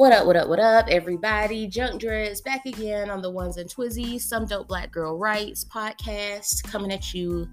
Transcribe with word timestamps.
What 0.00 0.12
up, 0.12 0.24
what 0.24 0.34
up, 0.34 0.48
what 0.48 0.60
up, 0.60 0.88
everybody? 0.88 1.66
Junk 1.66 2.00
Dredz 2.00 2.42
back 2.42 2.64
again 2.64 3.10
on 3.10 3.20
the 3.20 3.28
Ones 3.28 3.58
and 3.58 3.68
Twizzies, 3.68 4.22
Some 4.22 4.46
Dope 4.46 4.66
Black 4.66 4.90
Girl 4.90 5.18
Writes 5.18 5.62
podcast 5.62 6.64
coming 6.64 6.90
at 6.90 7.12
you. 7.12 7.46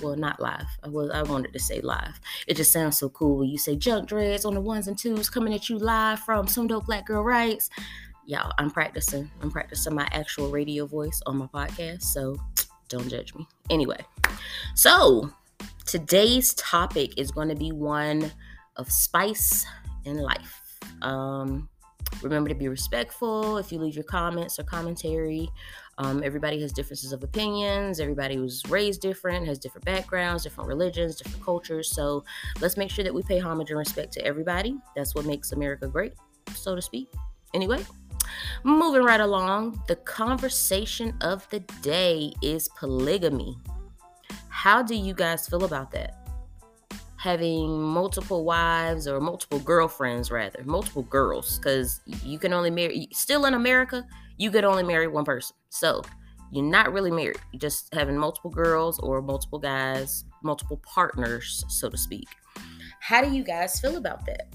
Well, 0.00 0.16
not 0.16 0.40
live. 0.40 0.64
I 0.82 0.88
was 0.88 1.10
I 1.10 1.22
wanted 1.22 1.52
to 1.52 1.58
say 1.58 1.82
live. 1.82 2.18
It 2.46 2.56
just 2.56 2.72
sounds 2.72 2.96
so 2.96 3.10
cool 3.10 3.36
when 3.36 3.50
you 3.50 3.58
say 3.58 3.76
Junk 3.76 4.08
Dredz 4.08 4.46
on 4.46 4.54
the 4.54 4.62
ones 4.62 4.88
and 4.88 4.96
twos 4.96 5.28
coming 5.28 5.52
at 5.52 5.68
you 5.68 5.78
live 5.78 6.20
from 6.20 6.48
Some 6.48 6.68
Dope 6.68 6.86
Black 6.86 7.06
Girl 7.06 7.22
Writes. 7.22 7.68
Y'all, 8.24 8.50
I'm 8.56 8.70
practicing. 8.70 9.30
I'm 9.42 9.50
practicing 9.50 9.94
my 9.94 10.08
actual 10.10 10.50
radio 10.50 10.86
voice 10.86 11.20
on 11.26 11.36
my 11.36 11.48
podcast, 11.48 12.04
so 12.04 12.34
don't 12.88 13.10
judge 13.10 13.34
me. 13.34 13.46
Anyway, 13.68 14.00
so 14.74 15.30
today's 15.84 16.54
topic 16.54 17.18
is 17.18 17.30
going 17.30 17.50
to 17.50 17.56
be 17.56 17.72
one 17.72 18.32
of 18.76 18.90
spice 18.90 19.66
in 20.06 20.16
life. 20.16 20.62
Um, 21.02 21.68
Remember 22.22 22.48
to 22.48 22.54
be 22.54 22.68
respectful 22.68 23.56
if 23.56 23.72
you 23.72 23.78
leave 23.78 23.94
your 23.94 24.04
comments 24.04 24.58
or 24.58 24.64
commentary. 24.64 25.48
Um, 25.98 26.22
everybody 26.22 26.60
has 26.62 26.72
differences 26.72 27.12
of 27.12 27.22
opinions. 27.22 28.00
Everybody 28.00 28.38
was 28.38 28.62
raised 28.68 29.00
different, 29.02 29.46
has 29.46 29.58
different 29.58 29.84
backgrounds, 29.84 30.44
different 30.44 30.68
religions, 30.68 31.16
different 31.16 31.44
cultures. 31.44 31.90
So 31.90 32.24
let's 32.60 32.76
make 32.76 32.90
sure 32.90 33.04
that 33.04 33.12
we 33.12 33.22
pay 33.22 33.38
homage 33.38 33.70
and 33.70 33.78
respect 33.78 34.12
to 34.14 34.24
everybody. 34.24 34.76
That's 34.96 35.14
what 35.14 35.26
makes 35.26 35.52
America 35.52 35.88
great, 35.88 36.14
so 36.54 36.74
to 36.74 36.82
speak. 36.82 37.08
Anyway, 37.54 37.84
moving 38.64 39.02
right 39.02 39.20
along, 39.20 39.82
the 39.88 39.96
conversation 39.96 41.14
of 41.20 41.48
the 41.50 41.60
day 41.82 42.32
is 42.42 42.68
polygamy. 42.78 43.58
How 44.48 44.82
do 44.82 44.94
you 44.94 45.14
guys 45.14 45.48
feel 45.48 45.64
about 45.64 45.90
that? 45.92 46.19
Having 47.20 47.82
multiple 47.82 48.44
wives 48.44 49.06
or 49.06 49.20
multiple 49.20 49.58
girlfriends 49.58 50.30
rather 50.30 50.62
multiple 50.64 51.02
girls 51.02 51.58
because 51.58 52.00
you 52.24 52.38
can 52.38 52.52
only 52.52 52.70
marry 52.70 53.06
still 53.12 53.44
in 53.44 53.52
america 53.52 54.06
you 54.40 54.50
could 54.50 54.64
only 54.64 54.82
marry 54.82 55.06
one 55.06 55.26
person. 55.26 55.54
So 55.68 56.02
you're 56.50 56.64
not 56.64 56.92
really 56.94 57.10
married 57.10 57.36
you're 57.52 57.60
just 57.60 57.92
having 57.94 58.16
multiple 58.16 58.50
girls 58.50 58.98
or 59.00 59.20
multiple 59.20 59.58
guys 59.58 60.24
multiple 60.42 60.80
partners 60.82 61.62
so 61.68 61.90
to 61.90 61.96
speak. 61.98 62.26
How 63.00 63.20
do 63.20 63.30
you 63.30 63.44
guys 63.44 63.78
feel 63.78 63.96
about 63.96 64.24
that 64.26 64.52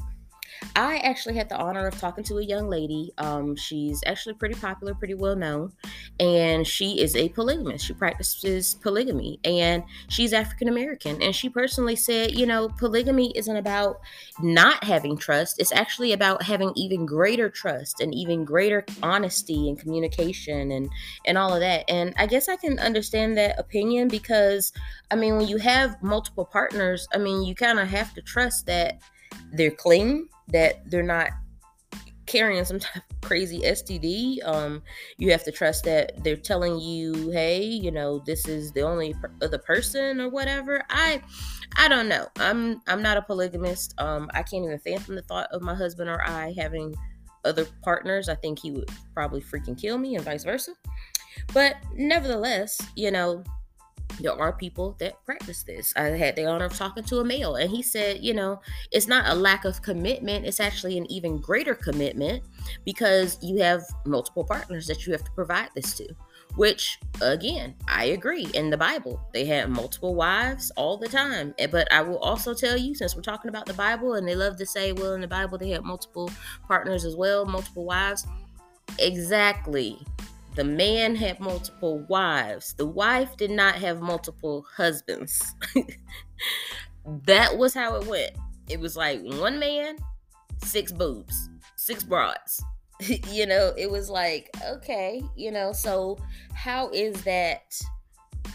I 0.76 0.98
actually 0.98 1.36
had 1.36 1.50
the 1.50 1.58
honor 1.58 1.88
of 1.88 1.98
talking 2.00 2.24
to 2.26 2.38
a 2.38 2.44
young 2.44 2.70
lady. 2.70 3.12
Um, 3.18 3.56
she's 3.56 4.02
actually 4.06 4.36
pretty 4.36 4.56
popular, 4.56 4.94
pretty 4.94 5.14
well 5.14 5.36
known, 5.36 5.74
and 6.20 6.66
she 6.66 7.02
is 7.02 7.16
a 7.16 7.30
polygamist. 7.30 7.86
She 7.86 7.94
practices 7.94 8.76
polygamy, 8.76 9.40
and 9.44 9.84
she's 10.10 10.34
African 10.34 10.68
American. 10.68 11.22
And 11.22 11.36
she 11.36 11.50
personally 11.50 11.96
said, 11.96 12.38
you 12.38 12.46
know, 12.46 12.70
polygamy 12.70 13.32
isn't 13.38 13.56
about 13.56 14.00
not 14.42 14.84
having 14.84 15.18
trust, 15.18 15.60
it's 15.60 15.72
actually 15.72 16.14
about 16.14 16.44
having 16.44 16.72
even 16.76 17.06
greater 17.06 17.50
trust 17.50 18.02
and 18.02 18.14
even 18.14 18.46
greater 18.46 18.86
honesty 19.02 19.70
and 19.70 19.80
communication 19.80 20.72
and, 20.72 20.90
and 21.26 21.38
all 21.38 21.54
of 21.54 21.60
that. 21.62 21.86
And 21.90 22.14
I 22.18 22.28
guess 22.28 22.50
I 22.50 22.56
can 22.56 22.80
understand 22.80 23.38
that 23.38 23.60
opinion 23.60 24.08
because, 24.08 24.74
I 25.12 25.16
mean, 25.16 25.38
when 25.38 25.48
you 25.48 25.58
have 25.58 26.02
multiple 26.02 26.46
partners, 26.46 27.08
I 27.14 27.18
mean, 27.18 27.44
you 27.44 27.56
kind 27.56 27.80
of 27.80 27.88
have 27.88 28.14
to 28.16 28.22
trust 28.22 28.66
that 28.68 29.02
they're 29.56 29.72
clean 29.72 30.28
that 30.50 30.90
they're 30.90 31.04
not 31.04 31.30
carrying 32.26 32.66
some 32.66 32.80
type 32.80 33.04
of 33.10 33.22
crazy 33.22 33.62
STD. 33.62 34.46
Um, 34.46 34.82
you 35.18 35.32
have 35.32 35.44
to 35.44 35.52
trust 35.52 35.84
that 35.86 36.24
they're 36.24 36.36
telling 36.36 36.80
you, 36.80 37.30
hey, 37.30 37.64
you 37.64 37.92
know, 37.92 38.20
this 38.26 38.48
is 38.48 38.72
the 38.72 38.82
only 38.82 39.14
per- 39.14 39.32
other 39.42 39.58
person 39.58 40.20
or 40.20 40.30
whatever. 40.30 40.84
I, 40.90 41.22
I 41.78 41.88
don't 41.88 42.08
know. 42.08 42.28
I'm 42.38 42.82
I'm 42.88 43.02
not 43.02 43.18
a 43.18 43.22
polygamist. 43.22 44.00
Um, 44.00 44.30
I 44.34 44.44
can't 44.44 44.66
even 44.66 44.80
fathom 44.80 45.16
the 45.16 45.22
thought 45.22 45.50
of 45.52 45.62
my 45.62 45.76
husband 45.76 46.10
or 46.10 46.22
I 46.24 46.54
having 46.58 46.96
other 47.44 47.66
partners. 47.84 48.30
I 48.30 48.36
think 48.36 48.60
he 48.60 48.72
would 48.72 48.90
probably 49.14 49.42
freaking 49.42 49.80
kill 49.80 49.98
me 49.98 50.16
and 50.16 50.26
vice 50.26 50.44
versa. 50.44 50.74
But 51.54 51.78
nevertheless, 51.96 52.82
you 52.96 53.12
know, 53.12 53.44
there 54.20 54.34
are 54.34 54.54
people 54.54 54.96
that 55.00 55.24
practice 55.26 55.64
this. 55.64 55.94
I 55.96 56.04
had 56.04 56.36
the 56.36 56.46
honor 56.46 56.66
of 56.66 56.74
talking 56.74 57.04
to 57.06 57.20
a 57.20 57.24
male, 57.24 57.56
and 57.56 57.70
he 57.70 57.82
said, 57.82 58.24
you 58.24 58.34
know, 58.34 58.62
it's 58.92 59.08
not 59.08 59.28
a 59.28 59.36
lack 59.36 59.66
of 59.66 59.82
commitment, 59.82 60.46
it's 60.46 60.60
actually 60.60 60.98
an 60.98 61.10
even 61.12 61.40
greater 61.40 61.76
commitment 61.76 62.44
because 62.86 63.38
you 63.42 63.62
have 63.62 63.84
multiple 64.06 64.44
partners 64.44 64.88
that 64.88 65.06
you 65.06 65.12
have 65.14 65.24
to 65.24 65.32
provide 65.32 65.70
this 65.76 65.94
to. 65.96 66.08
Which, 66.56 67.00
again, 67.22 67.76
I 67.88 68.06
agree. 68.06 68.48
In 68.54 68.70
the 68.70 68.78
Bible, 68.78 69.20
they 69.34 69.46
had 69.46 69.70
multiple 69.70 70.16
wives 70.16 70.72
all 70.78 70.96
the 70.96 71.10
time. 71.10 71.54
Eh, 71.60 71.68
but 71.68 71.92
I 71.92 72.02
will 72.02 72.20
also 72.20 72.54
tell 72.54 72.78
you, 72.78 72.96
since 72.96 73.14
we're 73.14 73.24
talking 73.24 73.50
about 73.50 73.66
the 73.66 73.74
Bible, 73.74 74.14
and 74.14 74.26
they 74.26 74.36
love 74.36 74.56
to 74.58 74.66
say, 74.66 74.94
well, 74.94 75.14
in 75.14 75.22
the 75.22 75.28
Bible, 75.28 75.58
they 75.58 75.70
had 75.70 75.84
multiple 75.84 76.32
partners 76.66 77.04
as 77.04 77.16
well, 77.18 77.46
multiple 77.46 77.84
wives. 77.84 78.26
Exactly 79.00 80.00
the 80.56 80.64
man 80.64 81.16
had 81.16 81.40
multiple 81.40 82.00
wives. 82.08 82.74
The 82.74 82.86
wife 82.86 83.36
did 83.36 83.52
not 83.52 83.76
have 83.76 84.02
multiple 84.02 84.66
husbands. 84.76 85.54
that 87.26 87.58
was 87.58 87.74
how 87.74 87.96
it 87.96 88.08
went. 88.08 88.32
It 88.70 88.80
was 88.80 88.96
like 88.96 89.22
one 89.22 89.60
man, 89.60 89.98
six 90.64 90.92
boobs, 90.92 91.50
six 91.76 92.04
broads. 92.04 92.64
you 93.30 93.46
know, 93.46 93.74
it 93.78 93.92
was 93.92 94.10
like, 94.10 94.50
okay, 94.66 95.22
you 95.36 95.52
know, 95.52 95.74
so 95.74 96.18
how 96.54 96.90
is 96.90 97.22
that 97.24 97.78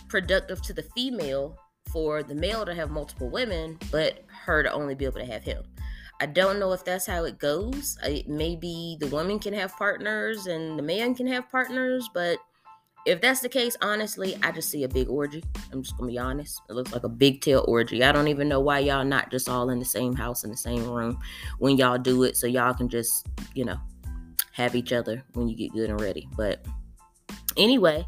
productive 0.09 0.63
to 0.63 0.73
the 0.73 0.83
female 0.95 1.59
for 1.93 2.23
the 2.23 2.35
male 2.35 2.65
to 2.65 2.75
have 2.75 2.91
multiple 2.91 3.29
women, 3.29 3.79
but 3.91 4.25
her 4.27 4.63
to 4.63 4.73
only 4.73 4.95
be 4.95 5.05
able 5.05 5.21
to 5.21 5.27
have 5.27 5.43
him? 5.43 5.63
I 6.21 6.27
don't 6.27 6.61
know 6.61 6.73
if 6.73 6.85
that's 6.85 7.07
how 7.07 7.25
it 7.25 7.39
goes. 7.39 7.97
I, 8.03 8.25
maybe 8.29 8.99
the 9.01 9.07
woman 9.07 9.39
can 9.39 9.55
have 9.55 9.75
partners 9.77 10.47
and 10.47 10.79
the 10.79 10.83
man 10.83 11.15
can 11.15 11.27
have 11.29 11.51
partners, 11.51 12.09
but 12.13 12.39
if 13.07 13.23
that's 13.23 13.41
the 13.41 13.49
case, 13.49 13.77
honestly, 13.81 14.37
I 14.43 14.53
just 14.53 14.69
see 14.69 14.85
a 14.85 14.89
big 14.89 15.09
orgy. 15.09 15.43
I'm 15.73 15.83
just 15.83 15.97
gonna 15.97 16.13
be 16.13 16.19
honest. 16.19 16.61
It 16.69 16.75
looks 16.75 16.93
like 16.93 17.05
a 17.05 17.09
big 17.09 17.41
tail 17.41 17.65
orgy. 17.67 18.05
I 18.05 18.13
don't 18.13 18.29
even 18.29 18.49
know 18.49 18.61
why 18.61 18.81
y'all 18.81 19.05
not 19.05 19.31
just 19.31 19.49
all 19.49 19.71
in 19.71 19.79
the 19.79 19.85
same 19.85 20.15
house 20.15 20.45
in 20.45 20.51
the 20.51 20.57
same 20.57 20.87
room 20.87 21.19
when 21.59 21.79
y'all 21.79 21.97
do 21.97 22.25
it, 22.25 22.37
so 22.37 22.47
y'all 22.47 22.75
can 22.75 22.91
just, 22.91 23.27
you 23.55 23.65
know, 23.65 23.79
have 24.53 24.77
each 24.77 24.93
other 24.93 25.25
when 25.33 25.49
you 25.49 25.57
get 25.57 25.73
good 25.73 25.89
and 25.89 26.01
ready. 26.01 26.29
But 26.37 26.67
anyway, 27.57 28.07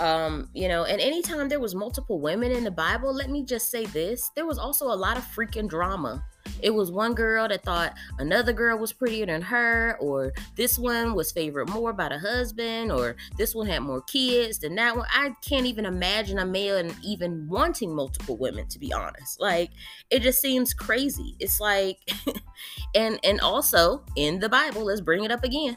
um, 0.00 0.48
you 0.54 0.68
know, 0.68 0.84
and 0.84 1.00
anytime 1.00 1.48
there 1.48 1.60
was 1.60 1.74
multiple 1.74 2.20
women 2.20 2.52
in 2.52 2.64
the 2.64 2.70
Bible, 2.70 3.12
let 3.14 3.30
me 3.30 3.44
just 3.44 3.70
say 3.70 3.86
this: 3.86 4.30
there 4.34 4.46
was 4.46 4.58
also 4.58 4.86
a 4.86 4.94
lot 4.94 5.16
of 5.16 5.24
freaking 5.24 5.68
drama 5.68 6.24
it 6.62 6.72
was 6.72 6.90
one 6.90 7.14
girl 7.14 7.48
that 7.48 7.62
thought 7.62 7.94
another 8.18 8.52
girl 8.52 8.78
was 8.78 8.92
prettier 8.92 9.26
than 9.26 9.42
her, 9.42 9.96
or 10.00 10.32
this 10.56 10.78
one 10.78 11.14
was 11.14 11.32
favored 11.32 11.68
more 11.68 11.92
by 11.92 12.08
the 12.08 12.18
husband, 12.18 12.92
or 12.92 13.16
this 13.36 13.54
one 13.54 13.66
had 13.66 13.80
more 13.80 14.02
kids 14.02 14.58
than 14.58 14.74
that 14.76 14.96
one. 14.96 15.06
I 15.12 15.34
can't 15.46 15.66
even 15.66 15.86
imagine 15.86 16.38
a 16.38 16.46
male 16.46 16.90
even 17.02 17.48
wanting 17.48 17.94
multiple 17.94 18.36
women, 18.36 18.66
to 18.68 18.78
be 18.78 18.92
honest. 18.92 19.40
Like 19.40 19.70
it 20.10 20.20
just 20.20 20.40
seems 20.40 20.74
crazy. 20.74 21.36
It's 21.38 21.60
like, 21.60 21.98
and 22.94 23.18
and 23.24 23.40
also 23.40 24.04
in 24.16 24.38
the 24.38 24.48
Bible, 24.48 24.84
let's 24.84 25.00
bring 25.00 25.24
it 25.24 25.30
up 25.30 25.44
again. 25.44 25.76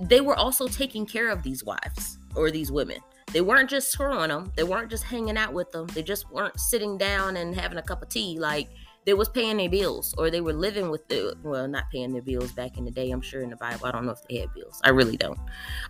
They 0.00 0.20
were 0.20 0.36
also 0.36 0.68
taking 0.68 1.06
care 1.06 1.28
of 1.28 1.42
these 1.42 1.64
wives 1.64 2.18
or 2.36 2.50
these 2.50 2.70
women. 2.70 2.98
They 3.32 3.40
weren't 3.40 3.68
just 3.68 3.92
screwing 3.92 4.28
them. 4.28 4.52
They 4.56 4.64
weren't 4.64 4.90
just 4.90 5.04
hanging 5.04 5.36
out 5.36 5.52
with 5.52 5.70
them. 5.72 5.86
They 5.88 6.02
just 6.02 6.30
weren't 6.30 6.58
sitting 6.58 6.96
down 6.96 7.36
and 7.36 7.54
having 7.54 7.78
a 7.78 7.82
cup 7.82 8.02
of 8.02 8.08
tea. 8.08 8.38
Like 8.38 8.68
they 9.08 9.14
was 9.14 9.30
paying 9.30 9.56
their 9.56 9.70
bills 9.70 10.14
or 10.18 10.30
they 10.30 10.42
were 10.42 10.52
living 10.52 10.90
with 10.90 11.08
the 11.08 11.34
well 11.42 11.66
not 11.66 11.90
paying 11.90 12.12
their 12.12 12.20
bills 12.20 12.52
back 12.52 12.76
in 12.76 12.84
the 12.84 12.90
day 12.90 13.10
i'm 13.10 13.22
sure 13.22 13.40
in 13.40 13.48
the 13.48 13.56
bible 13.56 13.86
i 13.86 13.90
don't 13.90 14.04
know 14.04 14.12
if 14.12 14.22
they 14.28 14.36
had 14.36 14.52
bills 14.52 14.82
i 14.84 14.90
really 14.90 15.16
don't 15.16 15.38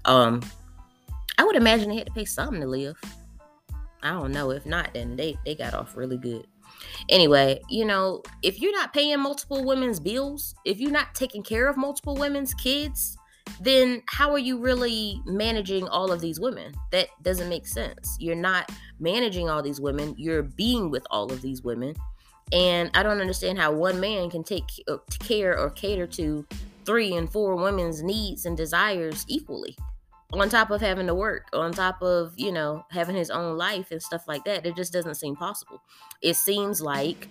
um 0.04 0.40
i 1.36 1.42
would 1.42 1.56
imagine 1.56 1.88
they 1.88 1.96
had 1.96 2.06
to 2.06 2.12
pay 2.12 2.24
something 2.24 2.60
to 2.60 2.66
live 2.68 2.96
i 4.04 4.10
don't 4.10 4.30
know 4.30 4.50
if 4.50 4.64
not 4.66 4.94
then 4.94 5.16
they 5.16 5.36
they 5.44 5.56
got 5.56 5.74
off 5.74 5.96
really 5.96 6.16
good 6.16 6.46
anyway 7.08 7.60
you 7.68 7.84
know 7.84 8.22
if 8.42 8.60
you're 8.60 8.70
not 8.70 8.92
paying 8.92 9.18
multiple 9.18 9.64
women's 9.64 9.98
bills 9.98 10.54
if 10.64 10.78
you're 10.78 10.92
not 10.92 11.12
taking 11.12 11.42
care 11.42 11.66
of 11.66 11.76
multiple 11.76 12.14
women's 12.14 12.54
kids 12.54 13.18
then 13.60 14.02
how 14.06 14.30
are 14.32 14.38
you 14.38 14.58
really 14.58 15.20
managing 15.26 15.86
all 15.88 16.12
of 16.12 16.20
these 16.20 16.40
women 16.40 16.72
that 16.92 17.08
doesn't 17.22 17.48
make 17.48 17.66
sense 17.66 18.16
you're 18.20 18.34
not 18.34 18.70
managing 19.00 19.48
all 19.48 19.62
these 19.62 19.80
women 19.80 20.14
you're 20.18 20.42
being 20.42 20.90
with 20.90 21.06
all 21.10 21.32
of 21.32 21.42
these 21.42 21.62
women 21.62 21.94
and 22.52 22.90
I 22.94 23.02
don't 23.02 23.20
understand 23.20 23.58
how 23.58 23.72
one 23.72 24.00
man 24.00 24.30
can 24.30 24.42
take 24.42 24.64
uh, 24.88 24.96
care 25.20 25.58
or 25.58 25.70
cater 25.70 26.06
to 26.06 26.46
three 26.84 27.14
and 27.14 27.30
four 27.30 27.56
women's 27.56 28.02
needs 28.02 28.46
and 28.46 28.56
desires 28.56 29.24
equally 29.28 29.76
on 30.32 30.48
top 30.48 30.70
of 30.70 30.80
having 30.80 31.06
to 31.06 31.14
work, 31.14 31.46
on 31.52 31.72
top 31.72 32.02
of, 32.02 32.32
you 32.36 32.52
know, 32.52 32.84
having 32.90 33.16
his 33.16 33.30
own 33.30 33.56
life 33.56 33.90
and 33.90 34.02
stuff 34.02 34.28
like 34.28 34.44
that. 34.44 34.66
It 34.66 34.76
just 34.76 34.92
doesn't 34.92 35.14
seem 35.14 35.36
possible. 35.36 35.82
It 36.22 36.34
seems 36.36 36.80
like 36.80 37.28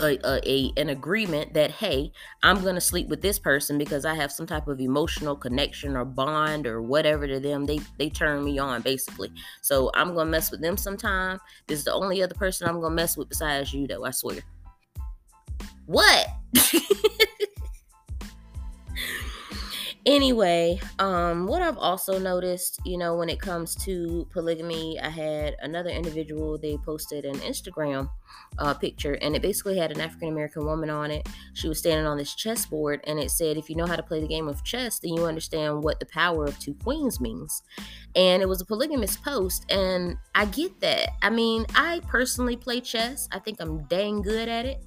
a, 0.00 0.18
a, 0.24 0.40
a, 0.48 0.72
an 0.76 0.88
agreement 0.90 1.54
that 1.54 1.70
hey 1.70 2.12
i'm 2.42 2.62
to 2.74 2.80
sleep 2.80 3.08
with 3.08 3.20
this 3.22 3.38
person 3.38 3.78
because 3.78 4.04
i 4.04 4.14
have 4.14 4.32
some 4.32 4.46
type 4.46 4.68
of 4.68 4.80
emotional 4.80 5.36
connection 5.36 5.96
or 5.96 6.04
bond 6.04 6.66
or 6.66 6.82
whatever 6.82 7.26
to 7.26 7.40
them. 7.40 7.66
They 7.66 7.80
they 7.98 8.08
turn 8.08 8.44
me 8.44 8.58
on 8.58 8.82
basically. 8.82 9.30
So 9.60 9.90
i'm 9.94 10.14
to 10.26 10.30
mess 10.30 10.50
with 10.50 10.60
them 10.60 10.76
sometime. 10.76 11.38
This 11.66 11.80
is 11.80 11.84
the 11.84 11.92
only 11.92 12.22
other 12.22 12.34
person 12.34 12.68
i'm 12.68 12.80
to 12.82 12.90
mess 12.90 13.16
with 13.16 13.28
besides 13.28 13.72
you 13.72 13.86
though 13.86 14.04
i 14.04 14.10
swear. 14.10 14.40
What 15.86 16.26
Anyway, 20.08 20.80
um, 20.98 21.46
what 21.46 21.60
I've 21.60 21.76
also 21.76 22.18
noticed, 22.18 22.80
you 22.86 22.96
know, 22.96 23.14
when 23.14 23.28
it 23.28 23.38
comes 23.38 23.74
to 23.84 24.26
polygamy, 24.32 24.98
I 24.98 25.10
had 25.10 25.54
another 25.60 25.90
individual, 25.90 26.56
they 26.56 26.78
posted 26.78 27.26
an 27.26 27.34
Instagram 27.40 28.08
uh, 28.58 28.72
picture 28.72 29.18
and 29.20 29.36
it 29.36 29.42
basically 29.42 29.76
had 29.76 29.92
an 29.92 30.00
African 30.00 30.28
American 30.28 30.64
woman 30.64 30.88
on 30.88 31.10
it. 31.10 31.28
She 31.52 31.68
was 31.68 31.78
standing 31.80 32.06
on 32.06 32.16
this 32.16 32.34
chessboard 32.34 33.04
and 33.06 33.18
it 33.18 33.30
said, 33.30 33.58
if 33.58 33.68
you 33.68 33.76
know 33.76 33.84
how 33.84 33.96
to 33.96 34.02
play 34.02 34.18
the 34.20 34.26
game 34.26 34.48
of 34.48 34.64
chess, 34.64 34.98
then 34.98 35.12
you 35.12 35.26
understand 35.26 35.84
what 35.84 36.00
the 36.00 36.06
power 36.06 36.46
of 36.46 36.58
two 36.58 36.74
queens 36.82 37.20
means. 37.20 37.62
And 38.16 38.40
it 38.42 38.46
was 38.48 38.62
a 38.62 38.64
polygamous 38.64 39.16
post, 39.18 39.66
and 39.70 40.16
I 40.34 40.46
get 40.46 40.80
that. 40.80 41.10
I 41.20 41.28
mean, 41.28 41.66
I 41.74 42.00
personally 42.08 42.56
play 42.56 42.80
chess, 42.80 43.28
I 43.30 43.40
think 43.40 43.60
I'm 43.60 43.84
dang 43.84 44.22
good 44.22 44.48
at 44.48 44.64
it. 44.64 44.82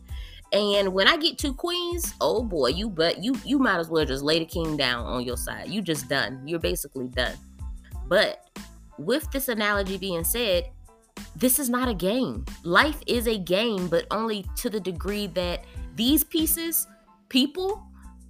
And 0.54 0.94
when 0.94 1.08
I 1.08 1.16
get 1.18 1.38
two 1.38 1.54
queens, 1.54 2.14
oh 2.20 2.44
boy, 2.44 2.70
you 2.70 2.90
but 2.90 3.24
you 3.24 3.36
you 3.46 3.58
might 3.58 3.80
as 3.80 3.90
well 3.90 4.06
just 4.06 4.24
lay 4.24 4.40
the 4.40 4.46
king 4.46 4.76
down 4.76 5.06
on 5.06 5.24
your 5.24 5.38
side. 5.38 5.70
You 5.70 5.82
just 5.82 6.10
done. 6.10 6.46
You're 6.46 6.60
basically 6.60 7.08
done. 7.08 7.36
But 8.08 8.50
with 8.98 9.30
this 9.32 9.48
analogy 9.48 9.98
being 9.98 10.26
said, 10.26 10.70
this 11.36 11.60
is 11.60 11.70
not 11.70 11.88
a 11.88 11.94
game. 11.94 12.46
Life 12.64 13.02
is 13.08 13.28
a 13.28 13.38
game, 13.38 13.88
but 13.88 14.06
only 14.12 14.46
to 14.58 14.70
the 14.70 14.80
degree 14.80 15.28
that 15.28 15.64
these 15.96 16.24
pieces, 16.24 16.88
people, 17.30 17.82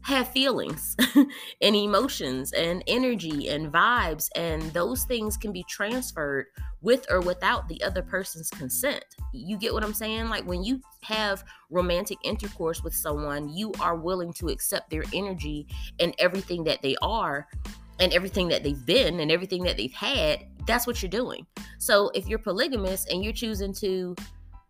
have 0.04 0.28
feelings 0.30 0.96
and 1.62 1.76
emotions 1.76 2.54
and 2.54 2.84
energy 2.88 3.50
and 3.50 3.72
vibes, 3.72 4.30
and 4.36 4.62
those 4.74 5.04
things 5.04 5.38
can 5.38 5.52
be 5.52 5.64
transferred 5.70 6.48
with 6.82 7.06
or 7.12 7.20
without 7.22 7.68
the 7.68 7.82
other 7.84 8.02
person's 8.02 8.50
consent. 8.50 9.04
You 9.34 9.58
get 9.58 9.74
what 9.74 9.84
I'm 9.84 9.94
saying? 9.94 10.30
Like 10.30 10.46
when 10.46 10.64
you 10.64 10.82
have 11.04 11.44
romantic 11.70 12.18
intercourse 12.24 12.84
with 12.84 12.94
someone, 12.94 13.50
you 13.50 13.72
are 13.80 13.96
willing 13.96 14.34
to 14.34 14.50
accept 14.50 14.90
their 14.90 15.04
energy 15.14 15.68
and 16.00 16.16
everything 16.18 16.64
that 16.66 16.82
they 16.82 16.96
are 17.02 17.48
and 18.00 18.12
everything 18.14 18.48
that 18.48 18.64
they've 18.64 18.86
been 18.86 19.20
and 19.20 19.32
everything 19.32 19.64
that 19.64 19.78
they've 19.78 19.94
had. 19.94 20.46
That's 20.66 20.88
what 20.88 21.02
you're 21.02 21.10
doing. 21.10 21.46
So 21.78 22.10
if 22.16 22.28
you're 22.28 22.40
polygamous 22.40 23.06
and 23.08 23.24
you're 23.24 23.34
choosing 23.34 23.74
to 23.76 24.16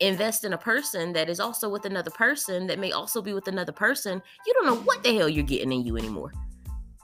invest 0.01 0.43
in 0.43 0.53
a 0.53 0.57
person 0.57 1.13
that 1.13 1.29
is 1.29 1.39
also 1.39 1.69
with 1.69 1.85
another 1.85 2.11
person 2.11 2.67
that 2.67 2.79
may 2.79 2.91
also 2.91 3.21
be 3.21 3.33
with 3.33 3.47
another 3.47 3.71
person, 3.71 4.21
you 4.45 4.53
don't 4.53 4.65
know 4.65 4.81
what 4.81 5.03
the 5.03 5.15
hell 5.15 5.29
you're 5.29 5.43
getting 5.43 5.71
in 5.71 5.85
you 5.85 5.95
anymore 5.95 6.33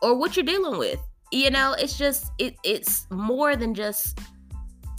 or 0.01 0.15
what 0.15 0.35
you're 0.35 0.45
dealing 0.45 0.77
with. 0.77 0.99
You 1.31 1.51
know, 1.51 1.73
it's 1.73 1.97
just 1.97 2.31
it 2.37 2.55
it's 2.63 3.07
more 3.11 3.55
than 3.55 3.73
just 3.73 4.19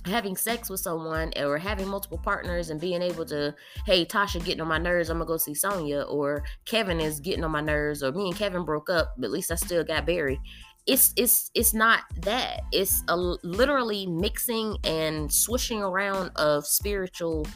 having 0.04 0.36
sex 0.36 0.70
with 0.70 0.80
someone 0.80 1.32
or 1.36 1.58
having 1.58 1.88
multiple 1.88 2.18
partners 2.18 2.70
and 2.70 2.80
being 2.80 3.02
able 3.02 3.24
to, 3.26 3.54
hey, 3.84 4.04
Tasha 4.04 4.42
getting 4.44 4.60
on 4.60 4.68
my 4.68 4.78
nerves, 4.78 5.10
I'm 5.10 5.18
gonna 5.18 5.26
go 5.26 5.36
see 5.36 5.54
Sonia, 5.54 6.02
or 6.02 6.44
Kevin 6.64 7.00
is 7.00 7.20
getting 7.20 7.44
on 7.44 7.50
my 7.50 7.60
nerves, 7.60 8.02
or 8.02 8.12
me 8.12 8.28
and 8.28 8.36
Kevin 8.36 8.64
broke 8.64 8.90
up, 8.90 9.14
but 9.16 9.26
at 9.26 9.32
least 9.32 9.50
I 9.50 9.56
still 9.56 9.84
got 9.84 10.06
Barry. 10.06 10.40
It's 10.86 11.12
it's 11.16 11.50
it's 11.54 11.74
not 11.74 12.00
that. 12.22 12.60
It's 12.72 13.02
a 13.08 13.16
literally 13.16 14.06
mixing 14.06 14.76
and 14.84 15.30
swishing 15.32 15.82
around 15.82 16.30
of 16.36 16.66
spiritual 16.66 17.46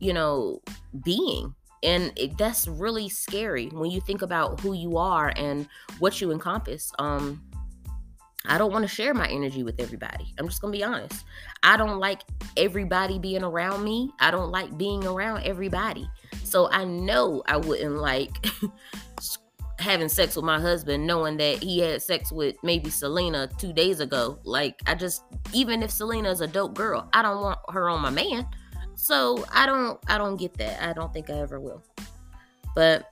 you 0.00 0.12
know, 0.12 0.60
being. 1.04 1.54
And 1.82 2.12
it, 2.16 2.36
that's 2.36 2.66
really 2.66 3.08
scary 3.08 3.68
when 3.68 3.90
you 3.90 4.00
think 4.00 4.22
about 4.22 4.60
who 4.60 4.74
you 4.74 4.98
are 4.98 5.32
and 5.36 5.66
what 5.98 6.20
you 6.20 6.30
encompass. 6.30 6.92
Um, 6.98 7.42
I 8.46 8.58
don't 8.58 8.72
want 8.72 8.82
to 8.82 8.88
share 8.88 9.14
my 9.14 9.28
energy 9.28 9.62
with 9.62 9.80
everybody. 9.80 10.34
I'm 10.38 10.48
just 10.48 10.60
going 10.62 10.72
to 10.72 10.78
be 10.78 10.84
honest. 10.84 11.24
I 11.62 11.76
don't 11.76 11.98
like 11.98 12.22
everybody 12.56 13.18
being 13.18 13.42
around 13.42 13.84
me. 13.84 14.10
I 14.18 14.30
don't 14.30 14.50
like 14.50 14.76
being 14.78 15.06
around 15.06 15.42
everybody. 15.44 16.08
So 16.44 16.70
I 16.70 16.84
know 16.84 17.42
I 17.46 17.58
wouldn't 17.58 17.96
like 17.96 18.46
having 19.78 20.08
sex 20.08 20.36
with 20.36 20.44
my 20.44 20.60
husband 20.60 21.06
knowing 21.06 21.36
that 21.38 21.62
he 21.62 21.80
had 21.80 22.02
sex 22.02 22.32
with 22.32 22.56
maybe 22.62 22.88
Selena 22.90 23.48
2 23.58 23.72
days 23.72 24.00
ago. 24.00 24.38
Like 24.44 24.80
I 24.86 24.94
just 24.94 25.22
even 25.52 25.82
if 25.82 25.90
Selena 25.90 26.30
is 26.30 26.40
a 26.40 26.46
dope 26.46 26.74
girl, 26.74 27.08
I 27.12 27.22
don't 27.22 27.42
want 27.42 27.58
her 27.70 27.88
on 27.88 28.00
my 28.00 28.10
man. 28.10 28.46
So 29.00 29.44
I 29.50 29.64
don't 29.64 29.98
I 30.06 30.18
don't 30.18 30.36
get 30.36 30.54
that. 30.58 30.82
I 30.86 30.92
don't 30.92 31.12
think 31.12 31.30
I 31.30 31.38
ever 31.40 31.58
will. 31.58 31.82
But 32.74 33.09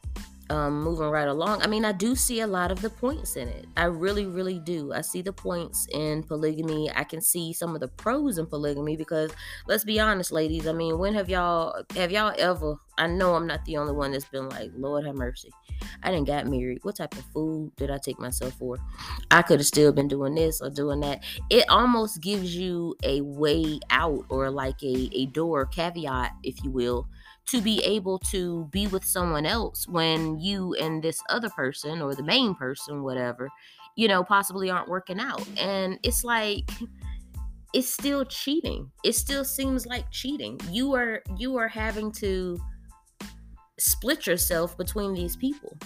um, 0.51 0.83
moving 0.83 1.09
right 1.09 1.29
along, 1.29 1.63
I 1.63 1.67
mean, 1.67 1.85
I 1.85 1.93
do 1.93 2.17
see 2.17 2.41
a 2.41 2.47
lot 2.47 2.71
of 2.71 2.81
the 2.81 2.91
points 2.91 3.37
in 3.37 3.49
it. 3.49 3.67
I 3.77 3.85
really, 3.85 4.27
really 4.27 4.59
do. 4.59 4.93
I 4.93 5.03
see 5.03 5.23
the 5.23 5.33
points 5.33 5.87
in 5.93 6.23
polygamy. 6.23 6.91
I 6.95 7.05
can 7.05 7.21
see 7.21 7.53
some 7.53 7.75
of 7.75 7.81
the 7.81 7.89
pros 7.89 8.39
in 8.39 8.47
polygamy 8.47 8.97
because 8.97 9.33
let's 9.67 9.85
be 9.85 10.01
honest, 10.01 10.33
ladies. 10.33 10.67
I 10.67 10.73
mean, 10.73 10.99
when 10.99 11.15
have 11.15 11.29
y'all 11.29 11.83
have 11.95 12.13
y'all 12.13 12.35
ever? 12.39 12.77
I 12.97 13.07
know 13.07 13.35
I'm 13.35 13.47
not 13.47 13.65
the 13.65 13.77
only 13.77 13.93
one 13.93 14.13
that's 14.13 14.25
been 14.25 14.49
like, 14.49 14.73
Lord 14.75 15.07
have 15.07 15.15
mercy. 15.15 15.51
I 16.03 16.11
didn't 16.11 16.27
got 16.27 16.47
married. 16.47 16.81
What 16.83 16.97
type 16.97 17.17
of 17.17 17.25
fool 17.27 17.73
did 17.77 17.91
I 17.91 17.99
take 17.99 18.19
myself 18.19 18.55
for? 18.55 18.77
I 19.31 19.43
could 19.43 19.61
have 19.61 19.67
still 19.67 19.93
been 19.93 20.09
doing 20.09 20.35
this 20.35 20.61
or 20.61 20.71
doing 20.71 21.01
that. 21.01 21.23
It 21.51 21.65
almost 21.69 22.21
gives 22.21 22.57
you 22.57 22.97
a 23.05 23.21
way 23.21 23.79
out 23.91 24.25
or 24.29 24.51
like 24.51 24.83
a, 24.83 25.09
a 25.13 25.27
door 25.27 25.67
caveat, 25.67 26.33
if 26.43 26.63
you 26.65 26.71
will, 26.71 27.07
to 27.51 27.61
be 27.61 27.83
able 27.85 28.19
to 28.19 28.69
be 28.71 28.87
with 28.87 29.05
someone 29.05 29.47
else 29.47 29.89
when 29.89 30.39
you 30.39 30.75
and 30.75 31.03
this 31.03 31.23
other 31.29 31.49
person 31.51 32.03
or 32.03 32.15
the 32.15 32.23
main 32.23 32.55
person, 32.55 33.03
whatever, 33.03 33.49
you 33.97 34.07
know, 34.07 34.23
possibly 34.23 34.71
aren't 34.71 34.89
working 34.89 35.19
out. 35.19 35.47
And 35.57 35.99
it's 36.03 36.25
like, 36.25 36.71
it's 37.73 37.89
still 37.89 38.25
cheating. 38.25 38.91
It 39.05 39.15
still 39.15 39.45
seems 39.45 39.87
like 39.87 40.11
cheating. 40.11 40.61
You 40.71 40.95
are 40.95 41.23
you 41.37 41.57
are 41.57 41.69
having 41.69 42.13
to 42.13 42.59
split 43.79 44.27
yourself 44.27 44.77
between 44.77 45.15
these 45.15 45.37
people. 45.37 45.77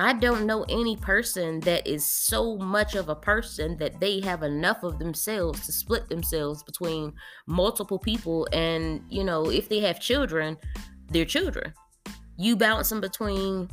I 0.00 0.12
don't 0.12 0.46
know 0.46 0.64
any 0.68 0.94
person 0.94 1.58
that 1.60 1.84
is 1.84 2.06
so 2.06 2.56
much 2.56 2.94
of 2.94 3.08
a 3.08 3.16
person 3.16 3.76
that 3.78 3.98
they 3.98 4.20
have 4.20 4.44
enough 4.44 4.84
of 4.84 5.00
themselves 5.00 5.66
to 5.66 5.72
split 5.72 6.08
themselves 6.08 6.62
between 6.62 7.12
multiple 7.48 7.98
people. 7.98 8.46
And, 8.52 9.02
you 9.10 9.24
know, 9.24 9.50
if 9.50 9.68
they 9.68 9.80
have 9.80 9.98
children, 9.98 10.56
they're 11.10 11.24
children. 11.24 11.74
You 12.36 12.54
bounce 12.54 12.90
them 12.90 13.00
between 13.00 13.68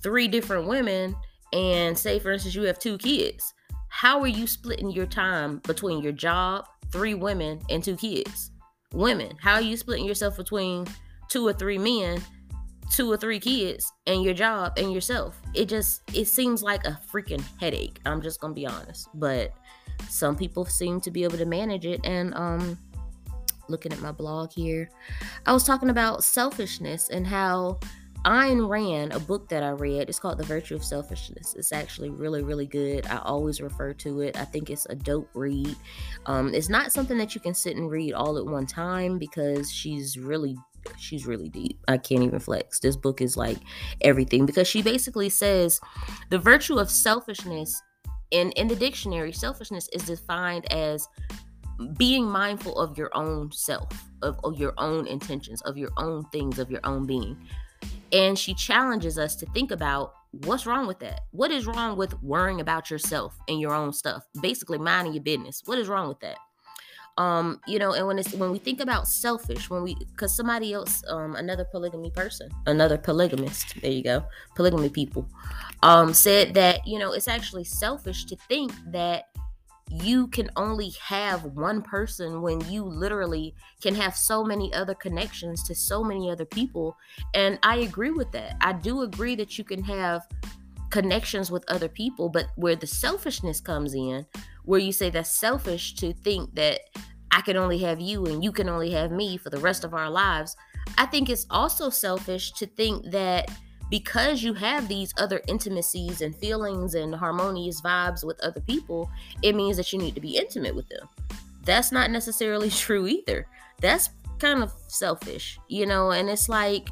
three 0.00 0.28
different 0.28 0.68
women, 0.68 1.16
and 1.52 1.98
say, 1.98 2.20
for 2.20 2.30
instance, 2.30 2.54
you 2.54 2.62
have 2.62 2.78
two 2.78 2.96
kids. 2.96 3.52
How 3.88 4.20
are 4.20 4.28
you 4.28 4.46
splitting 4.46 4.92
your 4.92 5.06
time 5.06 5.58
between 5.66 6.02
your 6.02 6.12
job, 6.12 6.66
three 6.92 7.14
women, 7.14 7.60
and 7.68 7.82
two 7.82 7.96
kids? 7.96 8.52
Women, 8.92 9.36
how 9.40 9.54
are 9.54 9.60
you 9.60 9.76
splitting 9.76 10.04
yourself 10.04 10.36
between 10.36 10.86
two 11.28 11.44
or 11.44 11.52
three 11.52 11.78
men 11.78 12.22
two 12.90 13.10
or 13.10 13.16
three 13.16 13.40
kids 13.40 13.92
and 14.06 14.22
your 14.22 14.34
job 14.34 14.74
and 14.76 14.92
yourself. 14.92 15.40
It 15.54 15.68
just 15.68 16.02
it 16.12 16.26
seems 16.26 16.62
like 16.62 16.86
a 16.86 16.98
freaking 17.12 17.44
headache. 17.60 18.00
I'm 18.06 18.22
just 18.22 18.40
gonna 18.40 18.54
be 18.54 18.66
honest. 18.66 19.08
But 19.14 19.52
some 20.08 20.36
people 20.36 20.64
seem 20.64 21.00
to 21.02 21.10
be 21.10 21.24
able 21.24 21.38
to 21.38 21.46
manage 21.46 21.86
it 21.86 22.00
and 22.04 22.34
um 22.34 22.78
looking 23.68 23.92
at 23.92 24.00
my 24.00 24.12
blog 24.12 24.52
here, 24.52 24.90
I 25.46 25.52
was 25.52 25.64
talking 25.64 25.90
about 25.90 26.22
selfishness 26.24 27.08
and 27.08 27.26
how 27.26 27.78
Ayn 28.24 28.68
Rand, 28.68 29.12
a 29.12 29.20
book 29.20 29.48
that 29.50 29.62
I 29.62 29.70
read, 29.70 30.08
it's 30.08 30.18
called 30.18 30.38
The 30.38 30.44
Virtue 30.44 30.74
of 30.74 30.82
Selfishness. 30.82 31.54
It's 31.58 31.72
actually 31.72 32.10
really, 32.10 32.42
really 32.42 32.66
good. 32.66 33.06
I 33.06 33.18
always 33.18 33.60
refer 33.60 33.92
to 33.94 34.20
it. 34.20 34.38
I 34.38 34.44
think 34.44 34.70
it's 34.70 34.86
a 34.88 34.94
dope 34.94 35.28
read. 35.34 35.76
Um, 36.26 36.54
it's 36.54 36.70
not 36.70 36.92
something 36.92 37.18
that 37.18 37.34
you 37.34 37.40
can 37.40 37.52
sit 37.54 37.76
and 37.76 37.90
read 37.90 38.14
all 38.14 38.38
at 38.38 38.46
one 38.46 38.66
time 38.66 39.18
because 39.18 39.70
she's 39.70 40.16
really 40.18 40.56
she's 40.98 41.26
really 41.26 41.48
deep. 41.48 41.78
I 41.88 41.98
can't 41.98 42.22
even 42.22 42.40
flex. 42.40 42.80
This 42.80 42.96
book 42.96 43.20
is 43.20 43.36
like 43.36 43.58
everything 44.00 44.46
because 44.46 44.68
she 44.68 44.82
basically 44.82 45.28
says 45.28 45.80
the 46.30 46.38
virtue 46.38 46.78
of 46.78 46.90
selfishness 46.90 47.82
in 48.30 48.52
in 48.52 48.68
the 48.68 48.76
dictionary, 48.76 49.32
selfishness 49.32 49.88
is 49.92 50.02
defined 50.02 50.70
as 50.72 51.08
being 51.96 52.24
mindful 52.24 52.78
of 52.78 52.96
your 52.96 53.10
own 53.16 53.50
self, 53.52 53.88
of, 54.22 54.38
of 54.44 54.58
your 54.58 54.74
own 54.78 55.06
intentions, 55.06 55.60
of 55.62 55.76
your 55.76 55.90
own 55.96 56.24
things, 56.26 56.58
of 56.58 56.70
your 56.70 56.80
own 56.84 57.06
being. 57.06 57.36
And 58.14 58.38
she 58.38 58.54
challenges 58.54 59.18
us 59.18 59.34
to 59.36 59.46
think 59.46 59.72
about 59.72 60.14
what's 60.44 60.66
wrong 60.66 60.86
with 60.86 61.00
that? 61.00 61.22
What 61.32 61.50
is 61.50 61.66
wrong 61.66 61.96
with 61.96 62.20
worrying 62.22 62.60
about 62.60 62.90
yourself 62.90 63.36
and 63.48 63.60
your 63.60 63.74
own 63.74 63.92
stuff? 63.92 64.24
Basically, 64.40 64.78
minding 64.78 65.14
your 65.14 65.22
business. 65.22 65.62
What 65.66 65.78
is 65.78 65.88
wrong 65.88 66.08
with 66.08 66.20
that? 66.20 66.38
um 67.16 67.60
you 67.66 67.78
know 67.78 67.92
and 67.92 68.06
when 68.06 68.18
it's 68.18 68.32
when 68.34 68.50
we 68.50 68.58
think 68.58 68.80
about 68.80 69.06
selfish 69.06 69.70
when 69.70 69.82
we 69.82 69.94
because 69.94 70.34
somebody 70.34 70.72
else 70.72 71.02
um 71.08 71.36
another 71.36 71.64
polygamy 71.64 72.10
person 72.10 72.50
another 72.66 72.98
polygamist 72.98 73.80
there 73.80 73.92
you 73.92 74.02
go 74.02 74.24
polygamy 74.56 74.88
people 74.88 75.28
um 75.84 76.12
said 76.12 76.54
that 76.54 76.84
you 76.86 76.98
know 76.98 77.12
it's 77.12 77.28
actually 77.28 77.62
selfish 77.62 78.24
to 78.24 78.36
think 78.48 78.72
that 78.86 79.26
you 79.90 80.26
can 80.28 80.50
only 80.56 80.90
have 81.02 81.44
one 81.44 81.82
person 81.82 82.40
when 82.42 82.60
you 82.70 82.84
literally 82.84 83.54
can 83.82 83.94
have 83.94 84.16
so 84.16 84.42
many 84.42 84.72
other 84.72 84.94
connections 84.94 85.62
to 85.62 85.74
so 85.74 86.02
many 86.02 86.30
other 86.30 86.44
people 86.46 86.96
and 87.34 87.58
i 87.62 87.76
agree 87.76 88.10
with 88.10 88.30
that 88.32 88.56
i 88.60 88.72
do 88.72 89.02
agree 89.02 89.34
that 89.34 89.58
you 89.58 89.64
can 89.64 89.82
have 89.82 90.26
connections 90.90 91.50
with 91.50 91.64
other 91.68 91.88
people 91.88 92.28
but 92.28 92.46
where 92.56 92.76
the 92.76 92.86
selfishness 92.86 93.60
comes 93.60 93.94
in 93.94 94.24
where 94.64 94.80
you 94.80 94.92
say 94.92 95.10
that's 95.10 95.38
selfish 95.38 95.94
to 95.94 96.12
think 96.12 96.54
that 96.54 96.80
I 97.34 97.40
can 97.40 97.56
only 97.56 97.78
have 97.78 98.00
you 98.00 98.26
and 98.26 98.44
you 98.44 98.52
can 98.52 98.68
only 98.68 98.92
have 98.92 99.10
me 99.10 99.36
for 99.36 99.50
the 99.50 99.58
rest 99.58 99.82
of 99.82 99.92
our 99.92 100.08
lives. 100.08 100.56
I 100.96 101.06
think 101.06 101.28
it's 101.28 101.46
also 101.50 101.90
selfish 101.90 102.52
to 102.52 102.66
think 102.66 103.10
that 103.10 103.50
because 103.90 104.42
you 104.42 104.54
have 104.54 104.88
these 104.88 105.12
other 105.18 105.40
intimacies 105.48 106.20
and 106.20 106.34
feelings 106.34 106.94
and 106.94 107.14
harmonious 107.14 107.80
vibes 107.80 108.24
with 108.24 108.40
other 108.40 108.60
people, 108.60 109.10
it 109.42 109.54
means 109.54 109.76
that 109.76 109.92
you 109.92 109.98
need 109.98 110.14
to 110.14 110.20
be 110.20 110.36
intimate 110.36 110.74
with 110.74 110.88
them. 110.88 111.08
That's 111.64 111.92
not 111.92 112.10
necessarily 112.10 112.70
true 112.84 113.06
either. 113.06 113.46
That's 113.80 114.10
kind 114.38 114.62
of 114.62 114.72
selfish, 114.88 115.58
you 115.68 115.86
know, 115.86 116.10
and 116.10 116.28
it's 116.28 116.48
like 116.48 116.88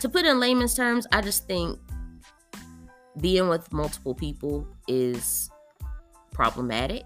to 0.00 0.08
put 0.08 0.24
in 0.24 0.40
layman's 0.40 0.74
terms, 0.74 1.06
I 1.12 1.20
just 1.20 1.46
think 1.46 1.78
being 3.20 3.48
with 3.48 3.72
multiple 3.72 4.14
people 4.14 4.66
is 4.88 5.50
problematic. 6.32 7.04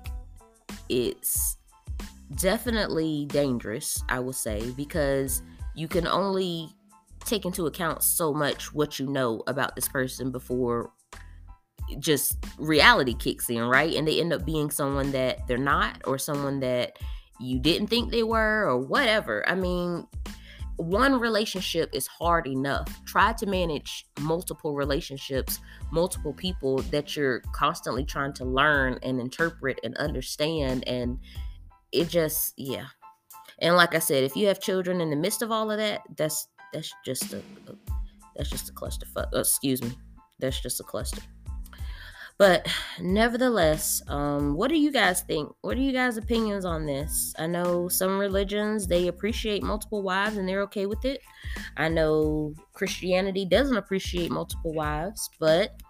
It's 0.88 1.58
definitely 2.36 3.26
dangerous, 3.26 4.02
I 4.08 4.20
will 4.20 4.32
say, 4.32 4.70
because 4.72 5.42
you 5.74 5.86
can 5.86 6.06
only 6.06 6.70
take 7.28 7.44
into 7.44 7.66
account 7.66 8.02
so 8.02 8.32
much 8.32 8.72
what 8.72 8.98
you 8.98 9.06
know 9.06 9.42
about 9.46 9.74
this 9.74 9.88
person 9.88 10.30
before 10.30 10.90
just 11.98 12.36
reality 12.58 13.14
kicks 13.14 13.48
in, 13.48 13.62
right? 13.62 13.94
And 13.94 14.06
they 14.06 14.20
end 14.20 14.32
up 14.32 14.44
being 14.44 14.70
someone 14.70 15.12
that 15.12 15.46
they're 15.46 15.58
not 15.58 16.02
or 16.06 16.18
someone 16.18 16.60
that 16.60 16.98
you 17.40 17.58
didn't 17.58 17.88
think 17.88 18.10
they 18.10 18.22
were 18.22 18.66
or 18.68 18.78
whatever. 18.78 19.48
I 19.48 19.54
mean, 19.54 20.06
one 20.76 21.18
relationship 21.18 21.90
is 21.92 22.06
hard 22.06 22.46
enough. 22.46 22.88
Try 23.04 23.32
to 23.34 23.46
manage 23.46 24.06
multiple 24.20 24.74
relationships, 24.74 25.58
multiple 25.90 26.32
people 26.32 26.78
that 26.78 27.16
you're 27.16 27.40
constantly 27.52 28.04
trying 28.04 28.32
to 28.34 28.44
learn 28.44 28.98
and 29.02 29.20
interpret 29.20 29.80
and 29.82 29.96
understand. 29.96 30.86
And 30.86 31.18
it 31.90 32.08
just, 32.08 32.54
yeah. 32.56 32.86
And 33.60 33.76
like 33.76 33.94
I 33.94 33.98
said, 33.98 34.22
if 34.22 34.36
you 34.36 34.46
have 34.46 34.60
children 34.60 35.00
in 35.00 35.10
the 35.10 35.16
midst 35.16 35.42
of 35.42 35.50
all 35.50 35.70
of 35.70 35.78
that, 35.78 36.02
that's 36.16 36.46
that's 36.72 36.92
just 37.04 37.32
a, 37.32 37.38
a 37.38 37.74
that's 38.36 38.50
just 38.50 38.68
a 38.68 38.72
cluster. 38.72 39.06
Uh, 39.16 39.24
excuse 39.34 39.82
me, 39.82 39.92
that's 40.38 40.60
just 40.60 40.80
a 40.80 40.84
cluster. 40.84 41.22
But 42.38 42.68
nevertheless, 43.00 44.00
um, 44.06 44.54
what 44.54 44.68
do 44.68 44.78
you 44.78 44.92
guys 44.92 45.22
think? 45.22 45.50
What 45.62 45.76
are 45.76 45.80
you 45.80 45.92
guys' 45.92 46.16
opinions 46.16 46.64
on 46.64 46.86
this? 46.86 47.34
I 47.36 47.48
know 47.48 47.88
some 47.88 48.16
religions 48.16 48.86
they 48.86 49.08
appreciate 49.08 49.64
multiple 49.64 50.02
wives 50.02 50.36
and 50.36 50.48
they're 50.48 50.62
okay 50.62 50.86
with 50.86 51.04
it. 51.04 51.20
I 51.76 51.88
know 51.88 52.54
Christianity 52.74 53.44
doesn't 53.44 53.76
appreciate 53.76 54.30
multiple 54.30 54.72
wives, 54.72 55.28
but 55.40 55.82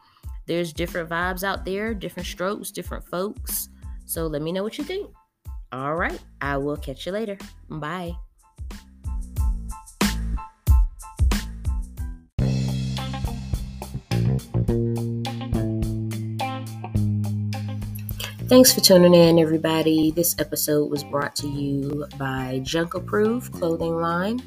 there's 0.46 0.72
different 0.72 1.10
vibes 1.10 1.44
out 1.44 1.66
there, 1.66 1.92
different 1.92 2.26
strokes, 2.26 2.70
different 2.70 3.06
folks. 3.08 3.68
So 4.06 4.26
let 4.26 4.40
me 4.40 4.50
know 4.50 4.62
what 4.62 4.78
you 4.78 4.84
think. 4.84 5.10
All 5.70 5.96
right, 5.96 6.18
I 6.40 6.56
will 6.56 6.78
catch 6.78 7.04
you 7.04 7.12
later. 7.12 7.36
Bye. 7.68 8.14
Thanks 18.48 18.72
for 18.72 18.80
tuning 18.80 19.12
in, 19.12 19.38
everybody. 19.38 20.10
This 20.10 20.34
episode 20.38 20.90
was 20.90 21.04
brought 21.04 21.36
to 21.36 21.46
you 21.46 22.06
by 22.16 22.60
Junk 22.62 22.94
Approved 22.94 23.52
clothing 23.52 23.94
line 23.94 24.40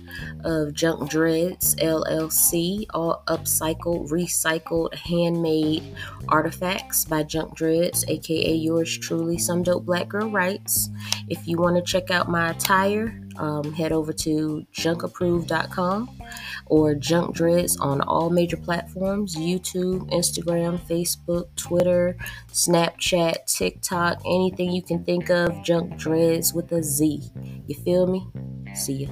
of 0.44 0.74
Junk 0.74 1.12
Dredz 1.12 1.76
LLC, 1.76 2.88
all 2.96 3.22
upcycled, 3.28 4.10
recycled, 4.10 4.96
handmade 4.96 5.84
artifacts 6.30 7.06
by 7.06 7.22
Junk 7.22 7.56
Dredz, 7.56 8.04
aka 8.08 8.52
yours 8.56 8.98
truly, 8.98 9.38
Some 9.38 9.62
Dope 9.62 9.86
Black 9.86 10.10
Girl 10.10 10.32
Writes. 10.32 10.90
If 11.30 11.48
you 11.48 11.58
want 11.58 11.76
to 11.76 11.84
check 11.84 12.10
out 12.10 12.28
my 12.28 12.50
attire, 12.50 13.22
um, 13.38 13.72
head 13.72 13.92
over 13.92 14.14
to 14.14 14.66
junkapproved.com 14.74 16.10
or 16.72 16.96
Junk 16.96 17.36
Dredz 17.36 17.78
on 17.82 18.00
all 18.00 18.30
major 18.30 18.56
platforms 18.56 19.36
YouTube, 19.36 20.10
Instagram, 20.10 20.80
Facebook, 20.88 21.54
Twitter, 21.58 22.16
Snapchat, 22.54 23.46
TikTok, 23.46 24.22
anything 24.26 24.72
you 24.72 24.82
can 24.82 25.04
think 25.04 25.30
of. 25.30 25.62
Junk 25.66 25.96
Dredz 25.96 26.56
with 26.56 26.72
a 26.72 26.82
Z. 26.82 27.30
You 27.68 27.76
feel 27.76 28.08
me? 28.08 28.26
See 28.74 29.06
ya. 29.06 29.10